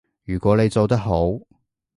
[0.23, 1.27] 如果你做得好